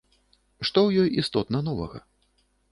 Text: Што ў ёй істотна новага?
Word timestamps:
Што 0.69 0.79
ў 0.87 0.89
ёй 1.05 1.13
істотна 1.25 1.63
новага? 1.71 2.05